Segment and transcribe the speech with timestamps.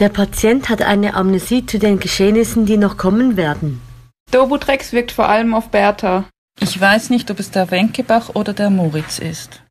[0.00, 3.80] Der Patient hat eine Amnesie zu den Geschehnissen, die noch kommen werden.
[4.32, 6.24] Dobutrex wirkt vor allem auf Bertha.
[6.60, 9.62] Ich weiß nicht, ob es der Wenkebach oder der Moritz ist.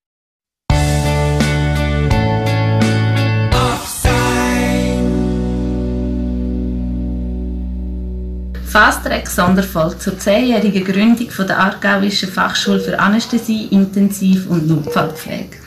[8.66, 15.63] Fast-Track Sonderfall zur zehnjährigen Gründung der Aargauischen Fachschule für Anästhesie, Intensiv- und Notfallpflege.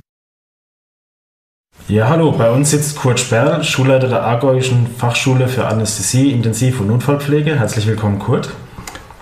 [1.88, 6.88] Ja, hallo, bei uns sitzt Kurt Sperr, Schulleiter der Aargauischen Fachschule für Anästhesie, Intensiv- und
[6.88, 7.60] Notfallpflege.
[7.60, 8.48] Herzlich willkommen, Kurt.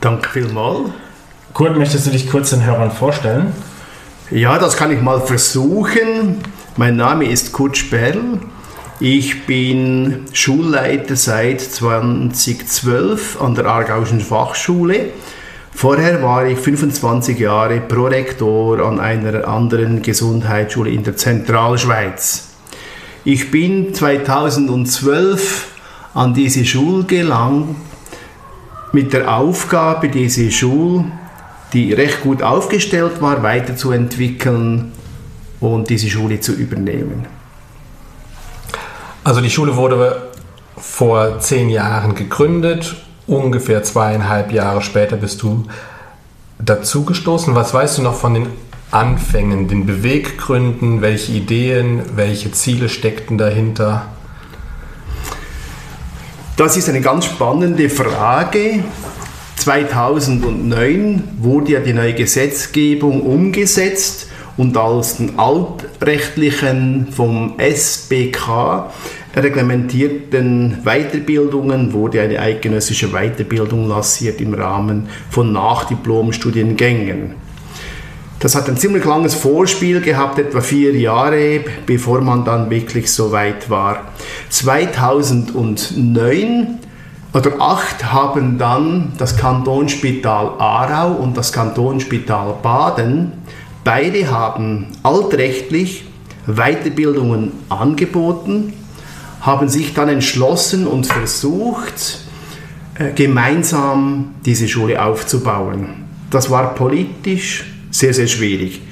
[0.01, 0.89] Danke vielmals.
[1.53, 3.53] Kurt, möchtest du dich kurz den Hörern vorstellen?
[4.31, 6.39] Ja, das kann ich mal versuchen.
[6.79, 8.41] Mein Name ist Kurt Sperl.
[8.99, 15.11] Ich bin Schulleiter seit 2012 an der Aargauischen Fachschule.
[15.71, 22.54] Vorher war ich 25 Jahre Prorektor an einer anderen Gesundheitsschule in der Zentralschweiz.
[23.27, 25.69] Ich bin 2012
[26.13, 27.75] an diese Schule gelangt
[28.93, 31.07] mit der Aufgabe, diese Schule,
[31.73, 34.93] die recht gut aufgestellt war, weiterzuentwickeln
[35.59, 37.27] und diese Schule zu übernehmen.
[39.25, 40.31] Also die Schule wurde
[40.77, 42.95] vor zehn Jahren gegründet.
[43.27, 45.65] Ungefähr zweieinhalb Jahre später bist du
[46.59, 47.55] dazugestoßen.
[47.55, 48.47] Was weißt du noch von den
[48.95, 51.01] Anfängen, den Beweggründen?
[51.01, 54.07] Welche Ideen, welche Ziele steckten dahinter?
[56.57, 58.85] Das ist eine ganz spannende Frage.
[59.57, 68.93] 2009 wurde ja die neue Gesetzgebung umgesetzt und als den altrechtlichen vom SBK
[69.35, 77.44] reglementierten Weiterbildungen wurde eine eidgenössische Weiterbildung lanciert im Rahmen von Nachdiplomstudiengängen.
[78.45, 83.33] Das hat ein ziemlich langes Vorspiel gehabt, etwa vier Jahre, bevor man dann wirklich so
[83.33, 84.13] weit war.
[84.51, 86.79] 2009
[87.33, 93.33] oder 2008 haben dann das Kantonsspital Aarau und das Kantonsspital Baden
[93.83, 96.05] Beide haben altrechtlich
[96.47, 98.75] Weiterbildungen angeboten,
[99.41, 102.19] haben sich dann entschlossen und versucht,
[102.97, 106.05] äh, gemeinsam diese Schule aufzubauen.
[106.31, 108.83] Das war politisch sehr, sehr schwierig.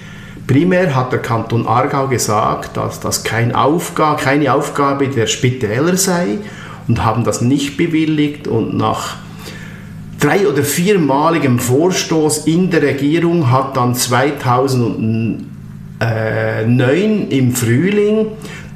[0.46, 6.38] Primär hat der Kanton Aargau gesagt, dass das kein Aufgabe, keine Aufgabe der Spitäler sei
[6.86, 9.16] und haben das nicht bewilligt und nach
[10.20, 15.46] drei- oder viermaligem Vorstoß in der Regierung hat dann 2009
[17.28, 18.26] im Frühling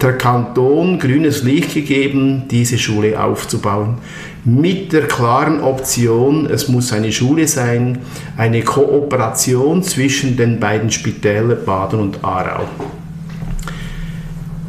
[0.01, 3.99] der Kanton grünes Licht gegeben, diese Schule aufzubauen.
[4.45, 7.99] Mit der klaren Option, es muss eine Schule sein,
[8.37, 12.65] eine Kooperation zwischen den beiden Spitälern Baden und Aarau.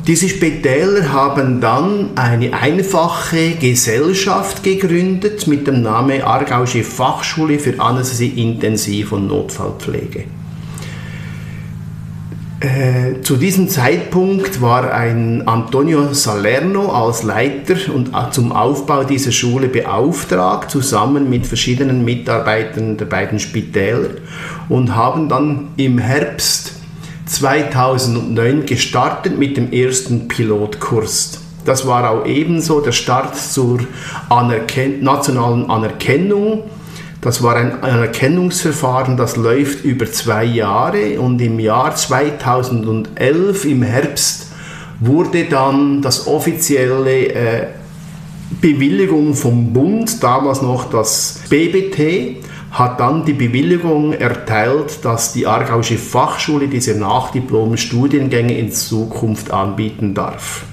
[0.08, 8.30] Diese Spitäler haben dann eine einfache Gesellschaft gegründet mit dem Namen Aargauische Fachschule für Anästhesie,
[8.42, 10.24] Intensiv- und Notfallpflege.
[12.60, 19.68] Äh, zu diesem Zeitpunkt war ein Antonio Salerno als Leiter und zum Aufbau dieser Schule
[19.68, 24.10] beauftragt, zusammen mit verschiedenen Mitarbeitern der beiden Spitäler
[24.70, 26.72] und haben dann im Herbst
[27.28, 31.40] 2009 gestartet mit dem ersten Pilotkurs.
[31.64, 33.82] Das war auch ebenso der Start zur
[34.30, 36.64] Anerken nationalen Anerkennung.
[37.22, 44.52] Das war ein Anerkennungsverfahren, das läuft über zwei Jahre und im Jahr 2011, im Herbst,
[45.00, 47.68] wurde dann das offizielle äh,
[48.62, 55.98] Bewilligung vom Bund, damals noch das BBT, hat dann die Bewilligung erteilt, dass die Aargauische
[55.98, 60.66] Fachschule diese Nachdiplom-Studiengänge in Zukunft anbieten darf.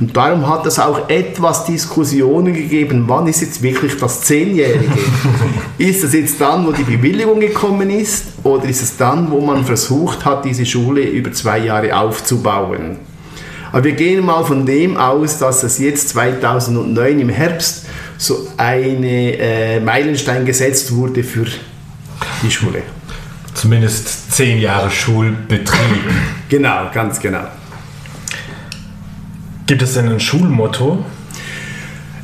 [0.00, 4.90] Und darum hat es auch etwas Diskussionen gegeben, wann ist jetzt wirklich das Zehnjährige?
[5.78, 9.64] ist es jetzt dann, wo die Bewilligung gekommen ist, oder ist es dann, wo man
[9.64, 12.98] versucht hat, diese Schule über zwei Jahre aufzubauen?
[13.72, 19.36] Aber wir gehen mal von dem aus, dass es jetzt 2009 im Herbst so eine
[19.36, 21.46] äh, Meilenstein gesetzt wurde für
[22.42, 22.82] die Schule.
[23.54, 26.04] Zumindest zehn Jahre Schulbetrieb.
[26.48, 27.48] Genau, ganz genau.
[29.66, 31.02] Gibt es denn ein Schulmotto?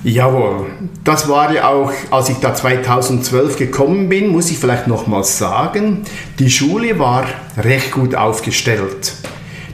[0.05, 0.67] Jawohl,
[1.05, 6.03] das war ja auch, als ich da 2012 gekommen bin, muss ich vielleicht nochmals sagen,
[6.39, 7.25] die Schule war
[7.57, 9.15] recht gut aufgestellt.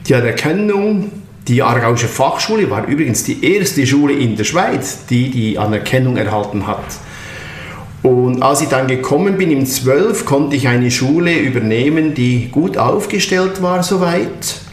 [0.07, 1.11] Die Anerkennung,
[1.49, 6.67] die Aargauische Fachschule war übrigens die erste Schule in der Schweiz, die die Anerkennung erhalten
[6.67, 6.85] hat.
[8.01, 12.77] Und als ich dann gekommen bin im 12, konnte ich eine Schule übernehmen, die gut
[12.77, 14.66] aufgestellt war soweit.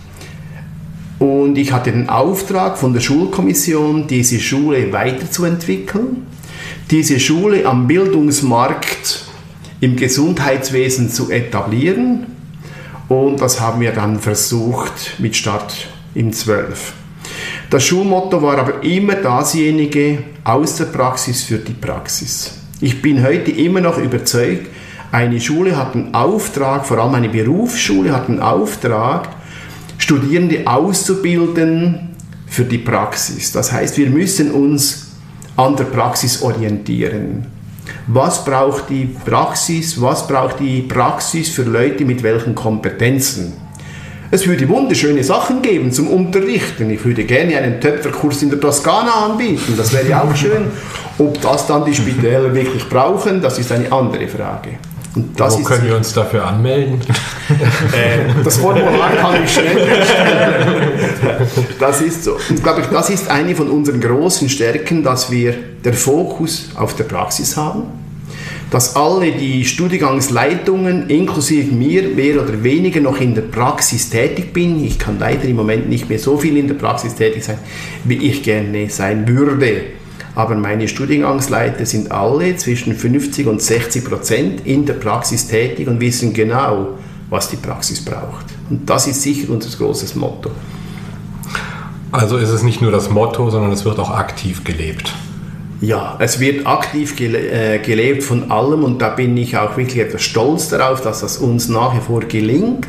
[1.25, 6.27] Und ich hatte den Auftrag von der Schulkommission, diese Schule weiterzuentwickeln,
[6.91, 9.25] diese Schule am Bildungsmarkt
[9.81, 12.27] im Gesundheitswesen zu etablieren.
[13.09, 16.93] Und das haben wir dann versucht mit Start im 12.
[17.71, 22.59] Das Schulmotto war aber immer dasjenige aus der Praxis für die Praxis.
[22.83, 24.67] Ich bin heute immer noch überzeugt,
[25.11, 29.31] eine Schule hat einen Auftrag, vor allem eine Berufsschule hat einen Auftrag,
[30.05, 32.11] Studierende auszubilden
[32.47, 33.53] für die Praxis.
[33.53, 35.13] Das heißt, wir müssen uns
[35.57, 37.47] an der Praxis orientieren.
[38.09, 39.99] Was braucht die Praxis?
[39.99, 43.55] Was braucht die Praxis für Leute mit welchen Kompetenzen?
[44.31, 46.91] Es würde wunderschöne Sachen geben zum Unterrichten.
[46.91, 49.73] Ich würde gerne einen Töpferkurs in der Toskana anbieten.
[49.75, 50.67] Das wäre auch schön.
[51.17, 54.73] Ob das dann die Spitäler wirklich brauchen, das ist eine andere Frage.
[55.15, 57.01] Und das Wo ist können wir uns dafür anmelden?
[57.93, 59.77] Äh, das Formular kann ich schnell.
[61.79, 62.39] Das ist so.
[62.49, 66.97] Und glaube ich, das ist eine von unseren großen Stärken, dass wir den Fokus auf
[66.97, 67.83] der Praxis haben,
[68.71, 74.83] dass alle die Studiengangsleitungen, inklusive mir, mehr oder weniger noch in der Praxis tätig bin.
[74.83, 77.59] Ich kann leider im Moment nicht mehr so viel in der Praxis tätig sein,
[78.05, 79.83] wie ich gerne sein würde
[80.35, 86.01] aber meine Studiengangsleiter sind alle zwischen 50 und 60 Prozent in der Praxis tätig und
[86.01, 86.99] wissen genau,
[87.31, 88.47] was die Praxis braucht.
[88.69, 90.51] Und das ist sicher unser großes Motto.
[92.11, 95.13] Also ist es nicht nur das Motto, sondern es wird auch aktiv gelebt.
[95.81, 99.99] Ja, es wird aktiv gele äh, gelebt von allem und da bin ich auch wirklich
[99.99, 102.87] etwas stolz darauf, dass das uns nach wie vor gelingt.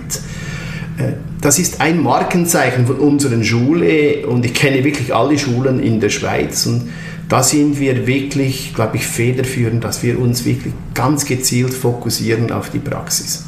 [0.97, 5.99] Äh, das ist ein Markenzeichen von unserer Schule und ich kenne wirklich alle Schulen in
[5.99, 6.89] der Schweiz und
[7.29, 12.69] da sind wir wirklich, glaube ich, federführend, dass wir uns wirklich ganz gezielt fokussieren auf
[12.69, 13.45] die Praxis.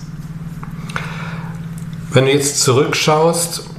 [2.11, 3.69] Wenn du jetzt zurückschaust,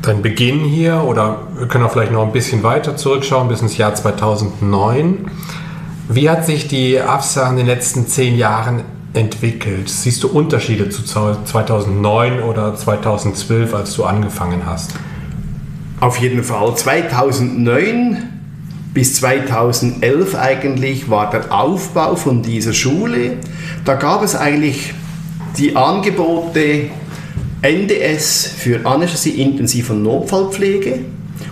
[0.00, 3.76] dein Beginn hier, oder wir können auch vielleicht noch ein bisschen weiter zurückschauen, bis ins
[3.76, 5.30] Jahr 2009.
[6.08, 9.90] Wie hat sich die AFSA in den letzten zehn Jahren entwickelt?
[9.90, 14.94] Siehst du Unterschiede zu 2009 oder 2012, als du angefangen hast?
[16.00, 16.74] Auf jeden Fall.
[16.74, 18.37] 2009
[18.94, 23.36] bis 2011 eigentlich war der Aufbau von dieser Schule.
[23.84, 24.94] Da gab es eigentlich
[25.56, 26.90] die Angebote
[27.62, 31.00] NDS für Anästhesie, Intensiv- und Notfallpflege.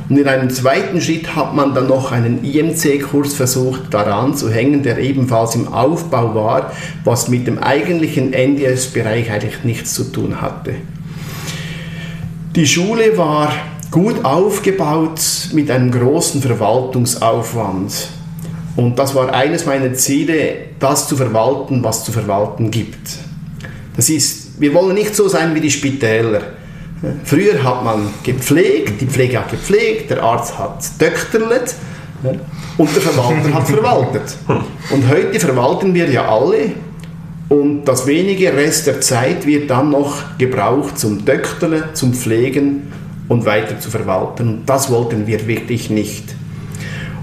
[0.09, 4.85] Und in einem zweiten Schritt hat man dann noch einen IMC-Kurs versucht daran zu hängen,
[4.85, 6.73] der ebenfalls im Aufbau war,
[7.05, 10.75] was mit dem eigentlichen NDS-Bereich eigentlich nichts zu tun hatte.
[12.55, 13.53] Die Schule war
[13.91, 15.21] gut aufgebaut
[15.53, 18.09] mit einem großen Verwaltungsaufwand.
[18.77, 23.19] Und das war eines meiner Ziele, das zu verwalten, was zu verwalten gibt.
[23.97, 26.43] Das ist, wir wollen nicht so sein wie die Spitäler.
[27.25, 31.75] Früher hat man gepflegt, die Pflege hat gepflegt, der Arzt hat dökterlet
[32.77, 34.37] und der Verwalter hat verwaltet.
[34.91, 36.73] Und heute verwalten wir ja alle
[37.49, 42.93] und das wenige Rest der Zeit wird dann noch gebraucht zum Dökterle, zum Pflegen
[43.29, 44.49] und weiter zu verwalten.
[44.49, 46.35] Und das wollten wir wirklich nicht.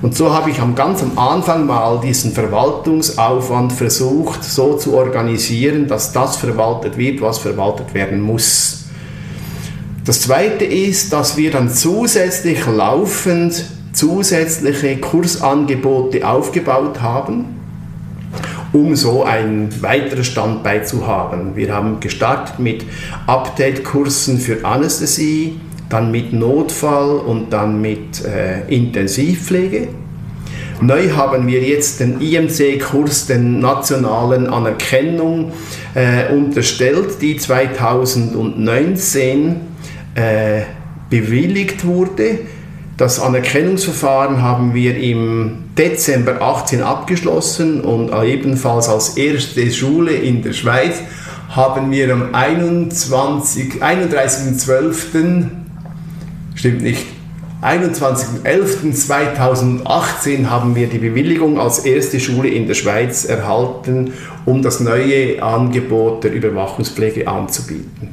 [0.02, 5.88] Und so habe ich am ganz am Anfang mal diesen Verwaltungsaufwand versucht, so zu organisieren,
[5.88, 8.84] dass das verwaltet wird, was verwaltet werden muss.
[10.04, 13.64] Das Zweite ist, dass wir dann zusätzlich laufend
[13.94, 17.62] zusätzliche Kursangebote aufgebaut haben,
[18.74, 21.56] um so ein weiteres Standbein zu haben.
[21.56, 22.84] Wir haben gestartet mit
[23.28, 29.90] Update-Kursen für Anästhesie, dann mit Notfall und dann mit äh, Intensivpflege.
[30.82, 35.52] Neu haben wir jetzt den IMC-Kurs, den nationalen Anerkennung,
[35.94, 39.56] äh, unterstellt, die 2019
[40.16, 40.62] äh,
[41.10, 42.40] bewilligt wurde.
[42.98, 50.54] Das Anerkennungsverfahren haben wir im Dezember 18 abgeschlossen und ebenfalls als erste Schule in der
[50.54, 50.96] Schweiz
[51.50, 55.63] haben wir am 21, 31.12
[56.56, 57.06] Stimmt nicht.
[57.64, 64.12] 21.11.2018 haben wir die Bewilligung als erste Schule in der Schweiz erhalten,
[64.46, 68.10] um das neue Angebot der Überwachungspflege anzubieten.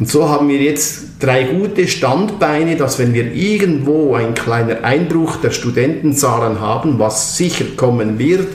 [0.00, 5.36] Und so haben wir jetzt drei gute Standbeine, dass wenn wir irgendwo ein kleiner Einbruch
[5.36, 8.48] der Studentenzahlen haben, was sicher kommen wird,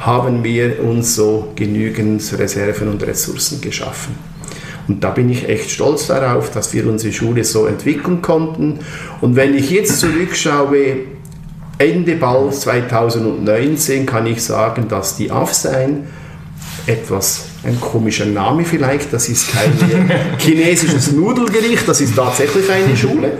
[0.00, 4.14] haben wir uns so genügend Reserven und Ressourcen geschaffen.
[4.86, 8.80] Und da bin ich echt stolz darauf, dass wir unsere Schule so entwickeln konnten.
[9.20, 10.96] Und wenn ich jetzt zurückschaue,
[11.78, 16.04] Ende bald 2019 kann ich sagen, dass die AFSEIN
[16.86, 19.72] etwas ein komischer Name vielleicht, das ist kein
[20.38, 23.32] chinesisches Nudelgericht, das ist tatsächlich eine Schule.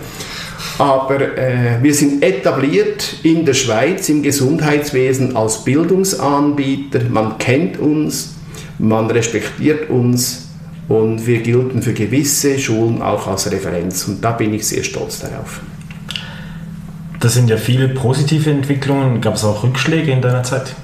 [0.78, 7.02] Aber äh, wir sind etabliert in der Schweiz im Gesundheitswesen als Bildungsanbieter.
[7.10, 8.34] Man kennt uns,
[8.78, 10.43] man respektiert uns
[10.88, 14.06] und wir gelten für gewisse Schulen auch als Referenz.
[14.06, 15.60] Und da bin ich sehr stolz darauf.
[17.20, 19.20] Das sind ja viele positive Entwicklungen.
[19.20, 20.74] Gab es auch Rückschläge in deiner Zeit?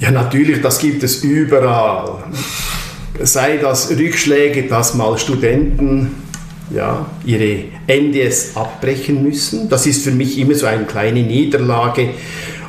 [0.00, 2.24] Ja, natürlich, das gibt es überall.
[3.20, 6.16] Sei das Rückschläge, dass mal Studenten
[6.74, 9.68] ja, ihre NDS abbrechen müssen.
[9.68, 12.08] Das ist für mich immer so eine kleine Niederlage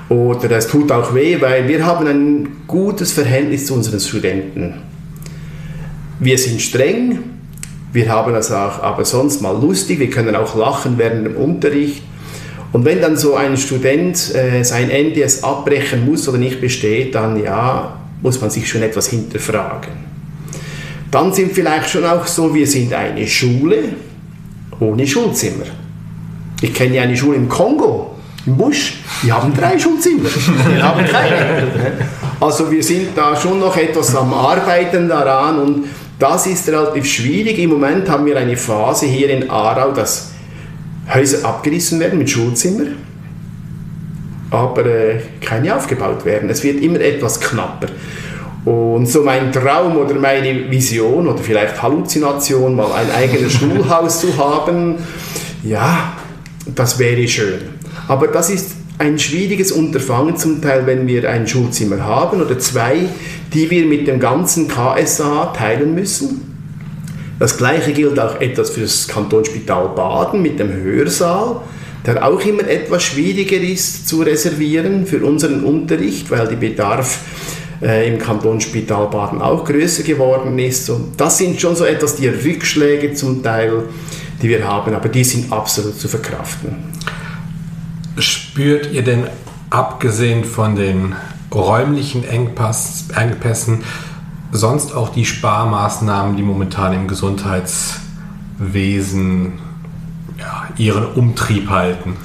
[0.10, 4.93] oder es tut auch weh, weil wir haben ein gutes Verhältnis zu unseren Studenten.
[6.24, 7.20] Wir sind streng,
[7.92, 12.02] wir haben es auch aber sonst mal lustig, wir können auch lachen während dem Unterricht.
[12.72, 17.44] Und wenn dann so ein Student äh, sein NDS abbrechen muss oder nicht besteht, dann
[17.44, 19.92] ja, muss man sich schon etwas hinterfragen.
[21.12, 23.90] Dann sind vielleicht schon auch so, wir sind eine Schule
[24.80, 25.66] ohne Schulzimmer.
[26.62, 28.16] Ich kenne ja eine Schule im Kongo,
[28.46, 30.30] im Busch, die haben drei Schulzimmer,
[30.74, 31.68] wir haben keine.
[32.40, 35.84] Also wir sind da schon noch etwas am Arbeiten daran und
[36.20, 37.60] das ist relativ schwierig.
[37.60, 40.32] Im Moment haben wir eine Phase hier in Aarau, dass
[41.14, 42.86] Häuser abgerissen werden mit Schulzimmer,
[44.52, 46.50] aber äh, keine aufgebaut werden.
[46.50, 47.88] Es wird immer etwas knapper.
[48.66, 54.38] Und so mein Traum oder meine Vision oder vielleicht Halluzination, mal ein eigenes Schulhaus zu
[54.38, 54.96] haben,
[55.64, 56.14] ja,
[56.74, 57.60] das wäre schön.
[58.08, 58.72] Aber das ist
[59.04, 63.10] ein schwieriges Unterfangen zum Teil, wenn wir ein Schulzimmer haben oder zwei,
[63.54, 66.56] die wir mit dem ganzen KSA teilen müssen.
[67.38, 71.62] Das gleiche gilt auch etwas für das Kantonsspital Baden mit dem Hörsaal,
[72.06, 77.20] der auch immer etwas schwieriger ist zu reservieren für unseren Unterricht, weil die Bedarf
[77.82, 80.90] äh, im Kantonsspital Baden auch größer geworden ist.
[80.90, 83.84] Und das sind schon so etwas die Rückschläge zum Teil,
[84.42, 86.94] die wir haben, aber die sind absolut zu verkraften.
[88.54, 89.24] Spürt ihr denn
[89.72, 91.16] abgesehen von den
[91.52, 93.84] räumlichen Engpass, Engpässen
[94.52, 99.54] sonst auch die Sparmaßnahmen, die momentan im Gesundheitswesen
[100.38, 102.16] ja, ihren Umtrieb halten?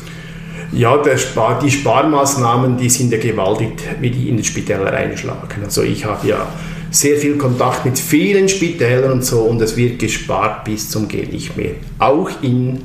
[0.71, 5.63] Ja, Spar, die Sparmaßnahmen, die sind ja gewaltig, wie die in den Spitälern einschlagen.
[5.65, 6.47] Also ich habe ja
[6.91, 11.33] sehr viel Kontakt mit vielen Spitälern und so und es wird gespart bis zum geht
[11.33, 11.71] nicht mehr.
[11.99, 12.83] Auch in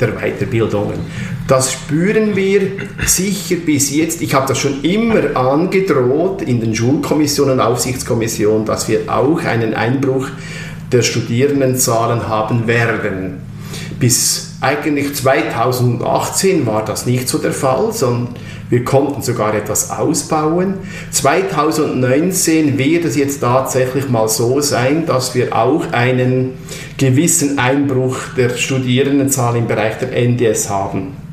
[0.00, 0.94] der Weiterbildung.
[1.48, 2.72] Das spüren wir
[3.06, 4.20] sicher bis jetzt.
[4.20, 10.26] Ich habe das schon immer angedroht in den Schulkommissionen, Aufsichtskommissionen, dass wir auch einen Einbruch
[10.90, 13.40] der Studierendenzahlen haben werden.
[14.00, 18.34] Bis eigentlich 2018 war das nicht so der Fall, sondern
[18.68, 20.74] wir konnten sogar etwas ausbauen.
[21.12, 26.54] 2019 wird es jetzt tatsächlich mal so sein, dass wir auch einen
[26.98, 31.25] gewissen Einbruch der Studierendenzahl im Bereich der NDS haben.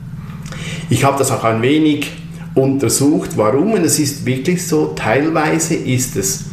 [0.93, 2.11] Ich habe das auch ein wenig
[2.53, 3.71] untersucht, warum.
[3.71, 6.45] Und es ist wirklich so, teilweise ist es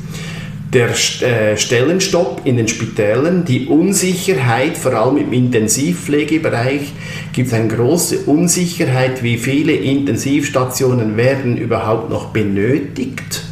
[0.73, 6.91] der äh, Stellenstopp in den Spitälern, die Unsicherheit, vor allem im Intensivpflegebereich,
[7.35, 13.43] gibt es eine große Unsicherheit, wie viele Intensivstationen werden überhaupt noch benötigt,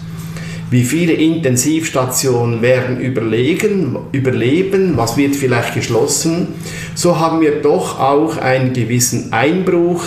[0.71, 6.49] wie viele Intensivstationen werden überlegen, überleben, was wird vielleicht geschlossen.
[6.95, 10.03] So haben wir doch auch einen gewissen Einbruch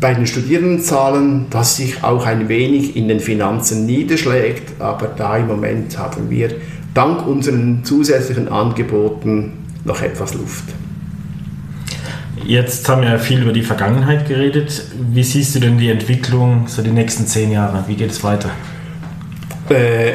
[0.00, 5.46] bei den Studierendenzahlen, das sich auch ein wenig in den Finanzen niederschlägt, aber da im
[5.46, 6.50] Moment haben wir
[6.92, 9.52] dank unseren zusätzlichen Angeboten
[9.84, 10.64] noch etwas Luft.
[12.44, 14.84] Jetzt haben wir viel über die Vergangenheit geredet.
[15.12, 17.84] Wie siehst du denn die Entwicklung so die nächsten zehn Jahre?
[17.88, 18.50] Wie geht es weiter?
[19.68, 20.12] Äh,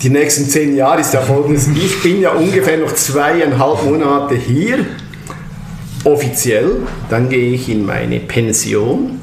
[0.00, 1.66] die nächsten zehn Jahre ist ja folgendes.
[1.68, 4.78] Ich bin ja ungefähr noch zweieinhalb Monate hier
[6.08, 6.76] offiziell,
[7.10, 9.20] dann gehe ich in meine Pension.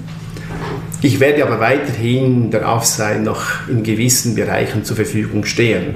[1.01, 5.95] Ich werde aber weiterhin darauf sein, noch in gewissen Bereichen zur Verfügung stehen.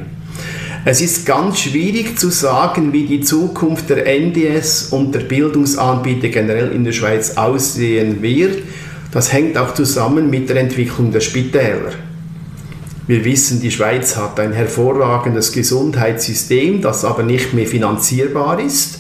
[0.86, 6.72] Es ist ganz schwierig zu sagen, wie die Zukunft der NDS und der Bildungsanbieter generell
[6.72, 8.64] in der Schweiz aussehen wird.
[9.12, 11.94] Das hängt auch zusammen mit der Entwicklung der Spitäler.
[13.08, 19.00] Wir wissen, die Schweiz hat ein hervorragendes Gesundheitssystem, das aber nicht mehr finanzierbar ist.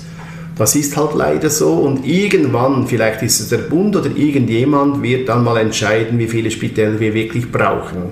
[0.59, 5.29] Das ist halt leider so und irgendwann, vielleicht ist es der Bund oder irgendjemand, wird
[5.29, 8.09] dann mal entscheiden, wie viele Spitäler wir wirklich brauchen.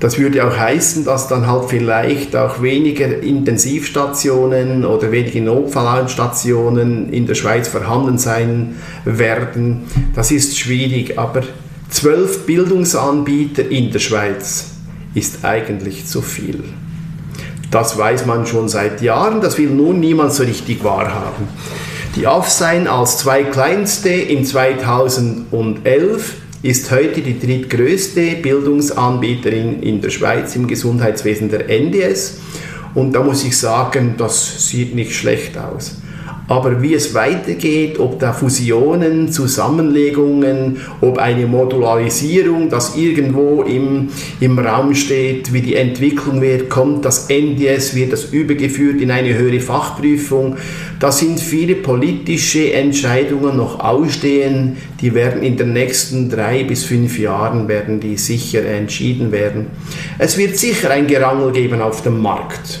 [0.00, 7.26] Das würde auch heißen, dass dann halt vielleicht auch weniger Intensivstationen oder weniger Notfallstationen in
[7.26, 9.82] der Schweiz vorhanden sein werden.
[10.14, 11.42] Das ist schwierig, aber
[11.90, 14.70] zwölf Bildungsanbieter in der Schweiz
[15.14, 16.64] ist eigentlich zu viel.
[17.72, 21.48] Das weiß man schon seit Jahren, das will nun niemand so richtig wahrhaben.
[22.14, 30.66] Die Afsein als zweitkleinste in 2011 ist heute die drittgrößte Bildungsanbieterin in der Schweiz im
[30.66, 32.40] Gesundheitswesen der NDS.
[32.94, 36.01] Und da muss ich sagen, das sieht nicht schlecht aus.
[36.52, 44.58] Aber wie es weitergeht, ob da Fusionen, Zusammenlegungen, ob eine Modularisierung, das irgendwo im, im
[44.58, 49.60] Raum steht, wie die Entwicklung wird, kommt das NDS, wird das übergeführt in eine höhere
[49.60, 50.56] Fachprüfung.
[51.00, 57.18] Da sind viele politische Entscheidungen noch ausstehen, die werden in den nächsten drei bis fünf
[57.18, 59.68] Jahren werden die sicher entschieden werden.
[60.18, 62.80] Es wird sicher ein Gerangel geben auf dem Markt.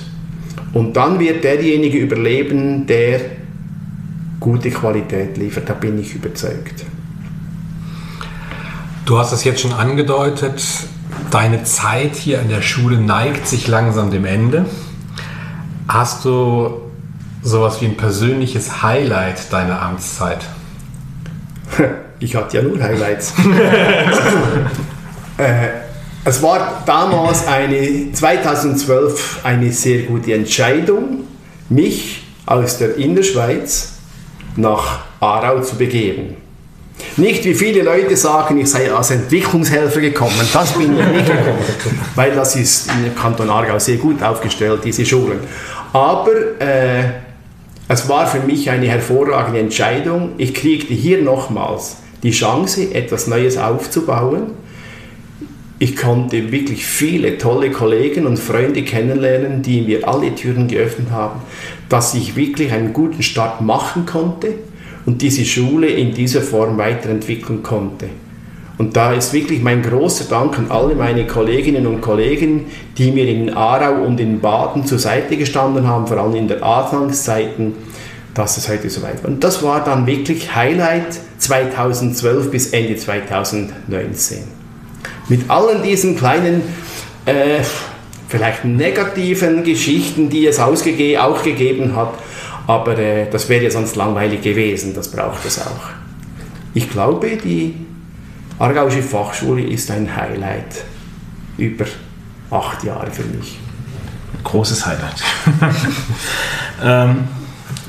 [0.74, 3.41] Und dann wird derjenige überleben, der
[4.42, 6.84] gute Qualität liefert, da bin ich überzeugt.
[9.06, 10.62] Du hast es jetzt schon angedeutet,
[11.30, 14.66] deine Zeit hier an der Schule neigt sich langsam dem Ende.
[15.88, 16.82] Hast du
[17.42, 20.44] sowas wie ein persönliches Highlight deiner Amtszeit?
[22.22, 23.34] Ich hatte ja nur Highlights.
[25.38, 25.68] äh,
[26.24, 31.24] es war damals eine 2012 eine sehr gute Entscheidung,
[31.68, 33.91] mich aus der Innerschweiz
[34.56, 36.36] nach Aarau zu begeben.
[37.16, 40.40] Nicht wie viele Leute sagen, ich sei als Entwicklungshelfer gekommen.
[40.52, 41.58] Das bin ich nicht gekommen,
[42.14, 45.40] weil das ist im Kanton Aargau sehr gut aufgestellt, diese Schulen.
[45.92, 47.04] Aber äh,
[47.88, 50.30] es war für mich eine hervorragende Entscheidung.
[50.38, 54.52] Ich kriegte hier nochmals die Chance, etwas Neues aufzubauen.
[55.78, 61.40] Ich konnte wirklich viele tolle Kollegen und Freunde kennenlernen, die mir alle Türen geöffnet haben
[61.92, 64.54] dass ich wirklich einen guten Start machen konnte
[65.04, 68.08] und diese Schule in dieser Form weiterentwickeln konnte.
[68.78, 72.64] Und da ist wirklich mein großer Dank an alle meine Kolleginnen und Kollegen,
[72.96, 76.62] die mir in Aarau und in Baden zur Seite gestanden haben, vor allem in der
[76.62, 77.74] Anfangszeiten,
[78.32, 79.30] dass es heute so weit war.
[79.30, 84.38] Und das war dann wirklich Highlight 2012 bis Ende 2019.
[85.28, 86.62] Mit allen diesen kleinen
[87.26, 87.60] äh,
[88.32, 92.14] vielleicht negativen Geschichten, die es ausgege auch gegeben hat.
[92.66, 95.90] Aber äh, das wäre ja sonst langweilig gewesen, das braucht es auch.
[96.72, 97.74] Ich glaube, die
[98.58, 100.84] Aargauische Fachschule ist ein Highlight
[101.58, 101.84] über
[102.50, 103.58] acht Jahre für mich.
[104.44, 105.22] Großes Highlight.
[106.82, 107.24] ähm,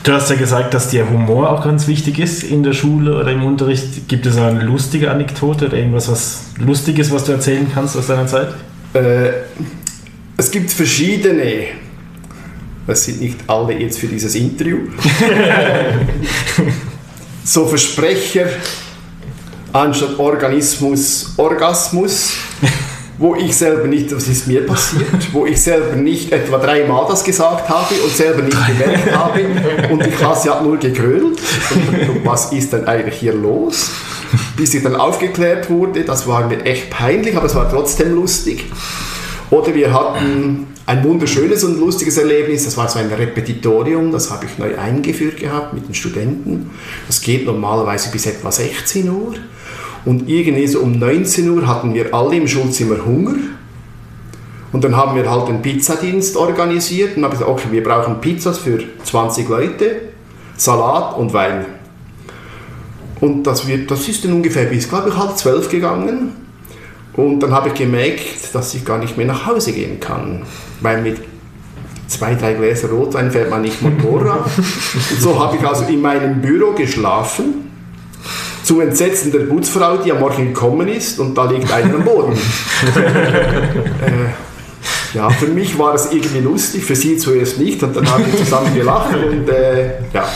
[0.04, 3.32] du hast ja gesagt, dass dir Humor auch ganz wichtig ist in der Schule oder
[3.32, 4.10] im Unterricht.
[4.10, 8.28] Gibt es eine lustige Anekdote oder irgendwas was Lustiges, was du erzählen kannst aus deiner
[8.28, 8.50] Zeit?
[8.94, 9.30] Äh,
[10.38, 11.68] es gibt verschiedene,
[12.88, 14.80] das sind nicht alle jetzt für dieses Interview,
[17.44, 18.48] so Versprecher
[19.72, 22.34] anstatt Organismus, Orgasmus,
[23.18, 27.24] wo ich selber nicht, was ist mir passiert, wo ich selber nicht etwa dreimal das
[27.24, 29.46] gesagt habe und selber nicht gemerkt habe
[29.92, 31.40] und die Klasse hat nur gegrölt.
[32.24, 33.92] was ist denn eigentlich hier los?
[34.58, 38.66] Bis ich dann aufgeklärt wurde, das war mir echt peinlich, aber es war trotzdem lustig.
[39.50, 44.46] Oder wir hatten ein wunderschönes und lustiges Erlebnis, das war so ein Repetitorium, das habe
[44.46, 46.72] ich neu eingeführt gehabt mit den Studenten.
[47.08, 49.36] Das geht normalerweise bis etwa 16 Uhr.
[50.06, 53.36] Und irgendwie so um 19 Uhr hatten wir alle im Schulzimmer Hunger.
[54.74, 58.58] Und dann haben wir halt einen Pizzadienst organisiert und haben gesagt, okay, wir brauchen Pizzas
[58.58, 60.02] für 20 Leute,
[60.58, 61.66] Salat und Wein.
[63.22, 66.43] Und das, wird, das ist dann ungefähr bis, glaube ich, halb zwölf gegangen.
[67.16, 70.42] Und dann habe ich gemerkt, dass ich gar nicht mehr nach Hause gehen kann,
[70.82, 71.18] weil mit
[72.08, 74.50] zwei, drei Gläser Rotwein fährt man nicht Motorrad.
[75.20, 77.70] so habe ich also in meinem Büro geschlafen,
[78.64, 82.34] zum Entsetzen der Putzfrau, die am Morgen gekommen ist und da liegt einer am Boden.
[82.96, 84.30] äh,
[85.14, 88.38] ja, für mich war es irgendwie lustig, für sie zuerst nicht und dann haben wir
[88.38, 90.28] zusammen gelacht und äh, ja.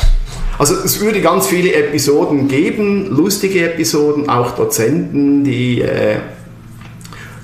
[0.60, 6.18] Also es würde ganz viele Episoden geben, lustige Episoden, auch Dozenten, die äh,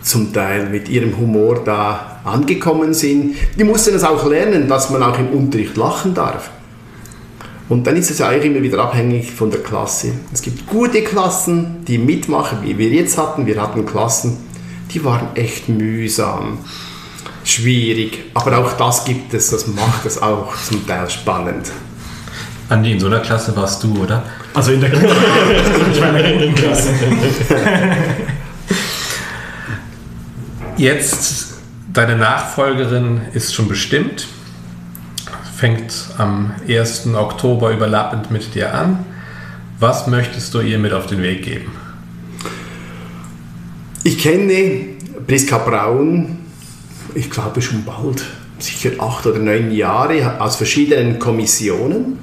[0.03, 3.35] zum Teil mit ihrem Humor da angekommen sind.
[3.57, 6.51] Die mussten es auch lernen, dass man auch im Unterricht lachen darf.
[7.69, 10.11] Und dann ist es ja eigentlich immer wieder abhängig von der Klasse.
[10.33, 13.45] Es gibt gute Klassen, die mitmachen, wie wir jetzt hatten.
[13.45, 14.37] Wir hatten Klassen,
[14.93, 16.59] die waren echt mühsam,
[17.45, 18.25] schwierig.
[18.33, 21.71] Aber auch das gibt es, das macht es auch zum Teil spannend.
[22.69, 24.23] Andi, in so einer Klasse warst du, oder?
[24.53, 25.15] Also in der Klasse.
[30.77, 31.53] Jetzt,
[31.93, 34.27] deine Nachfolgerin ist schon bestimmt,
[35.55, 37.13] fängt am 1.
[37.13, 39.05] Oktober überlappend mit dir an.
[39.79, 41.71] Was möchtest du ihr mit auf den Weg geben?
[44.03, 44.87] Ich kenne
[45.27, 46.39] Priska Braun,
[47.13, 48.25] ich glaube schon bald,
[48.57, 52.17] sicher acht oder neun Jahre aus verschiedenen Kommissionen.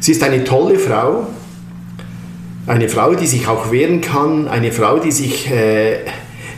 [0.00, 1.26] Sie ist eine tolle Frau,
[2.66, 5.98] eine Frau, die sich auch wehren kann, eine Frau, die sich äh,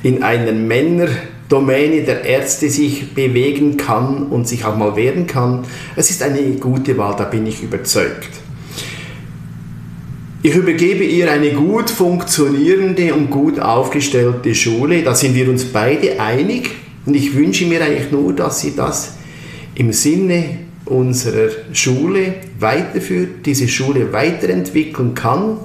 [0.06, 5.64] in einer Männerdomäne der Ärzte sich bewegen kann und sich auch mal wehren kann.
[5.96, 8.30] Es ist eine gute Wahl, da bin ich überzeugt.
[10.44, 15.02] Ich übergebe ihr eine gut funktionierende und gut aufgestellte Schule.
[15.02, 16.70] Da sind wir uns beide einig.
[17.04, 19.16] Und ich wünsche mir eigentlich nur, dass sie das
[19.74, 25.56] im Sinne unserer Schule weiterführt, diese Schule weiterentwickeln kann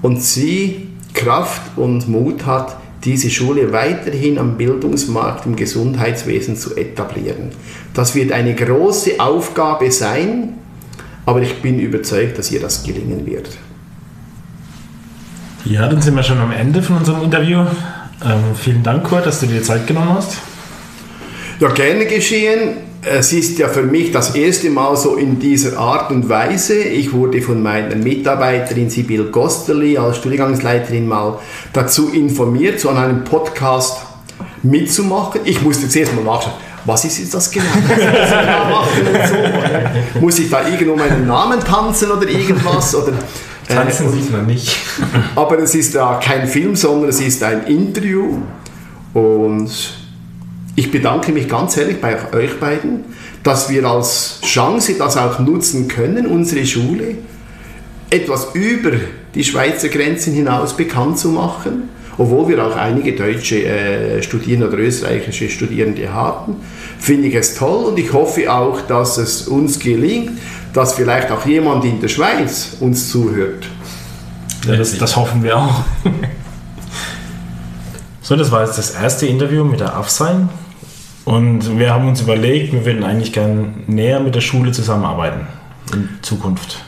[0.00, 7.50] und sie Kraft und Mut hat, diese Schule weiterhin am Bildungsmarkt im Gesundheitswesen zu etablieren.
[7.94, 10.54] Das wird eine große Aufgabe sein,
[11.26, 13.50] aber ich bin überzeugt, dass ihr das gelingen wird.
[15.64, 17.60] Ja, dann sind wir schon am Ende von unserem Interview.
[18.24, 20.38] Ähm, vielen Dank, Kurt, dass du dir Zeit genommen hast.
[21.60, 22.87] Ja, gerne geschehen.
[23.02, 26.78] Es ist ja für mich das erste Mal so in dieser Art und Weise.
[26.78, 31.38] Ich wurde von meiner Mitarbeiterin Sibyl Gosterli als Studiengangsleiterin mal
[31.72, 34.02] dazu informiert, so an einem Podcast
[34.62, 35.42] mitzumachen.
[35.44, 37.66] Ich musste zuerst mal nachschauen, was ist jetzt das genau?
[37.86, 40.20] Was muss ich und so?
[40.20, 42.94] Muss ich da irgendwo meinen Namen tanzen oder irgendwas?
[42.96, 43.12] Oder,
[43.68, 44.76] äh, Tanzen sieht man nicht.
[45.36, 48.38] aber es ist ja kein Film, sondern es ist ein Interview.
[49.14, 49.70] Und
[50.78, 53.06] ich bedanke mich ganz ehrlich bei euch beiden,
[53.42, 57.16] dass wir als Chance das auch nutzen können, unsere Schule
[58.10, 58.92] etwas über
[59.34, 64.78] die Schweizer Grenzen hinaus bekannt zu machen, obwohl wir auch einige deutsche äh, Studierende oder
[64.78, 66.54] österreichische Studierende haben.
[67.00, 70.30] Finde ich es toll und ich hoffe auch, dass es uns gelingt,
[70.74, 73.66] dass vielleicht auch jemand in der Schweiz uns zuhört.
[74.64, 75.82] Ja, das, das hoffen wir auch.
[78.22, 80.48] so, das war jetzt das erste Interview mit der Afsein.
[81.28, 85.46] Und wir haben uns überlegt, wir würden eigentlich gern näher mit der Schule zusammenarbeiten
[85.92, 86.82] in Zukunft.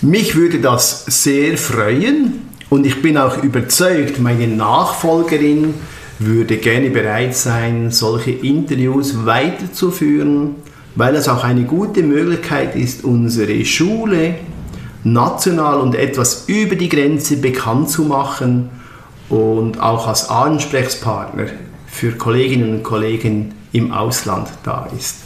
[0.00, 5.74] Mich würde das sehr freuen und ich bin auch überzeugt, meine Nachfolgerin
[6.18, 10.56] würde gerne bereit sein, solche Interviews weiterzuführen,
[10.96, 14.34] weil es auch eine gute Möglichkeit ist, unsere Schule
[15.04, 18.70] national und etwas über die Grenze bekannt zu machen
[19.28, 21.46] und auch als Ansprechpartner
[21.92, 25.18] für Kolleginnen und Kollegen im Ausland da ist.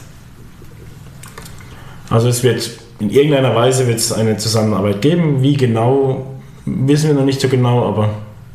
[2.10, 5.42] Also es wird in irgendeiner Weise wird es eine Zusammenarbeit geben.
[5.42, 6.26] Wie genau,
[6.64, 8.10] wissen wir noch nicht so genau, aber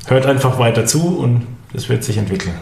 [0.07, 2.55] hört einfach weiter zu und es wird sich entwickeln.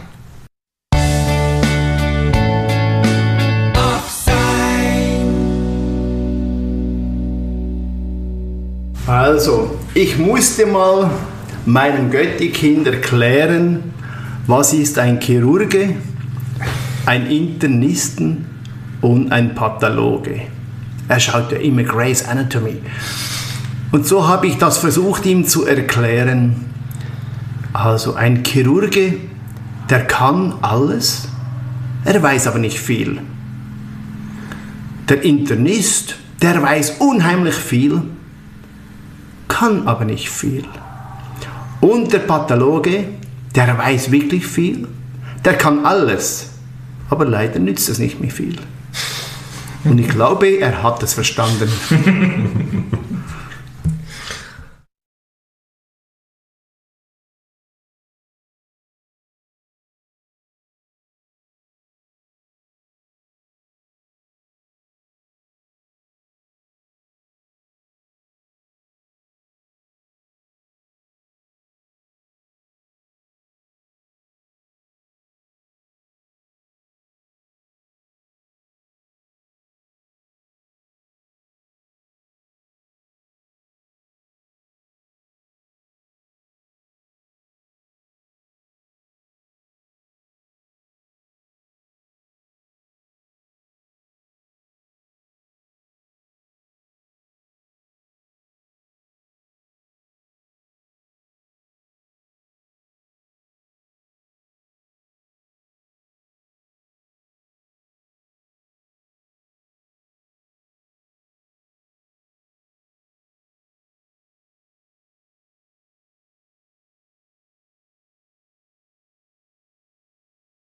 [9.06, 11.10] Also, ich musste mal
[11.66, 13.92] meinem Götti-Kind erklären,
[14.50, 15.94] was ist ein Chirurge,
[17.06, 18.46] ein Internisten
[19.00, 20.40] und ein Pathologe.
[21.06, 22.78] Er schaut ja immer Grey's Anatomy.
[23.92, 26.64] Und so habe ich das versucht ihm zu erklären.
[27.72, 29.14] Also ein Chirurge,
[29.88, 31.28] der kann alles,
[32.04, 33.20] er weiß aber nicht viel.
[35.08, 38.02] Der Internist, der weiß unheimlich viel,
[39.46, 40.64] kann aber nicht viel.
[41.80, 43.19] Und der Pathologe,
[43.54, 44.86] der weiß wirklich viel,
[45.44, 46.50] der kann alles,
[47.08, 48.56] aber leider nützt es nicht mehr viel.
[49.84, 51.70] Und ich glaube, er hat es verstanden.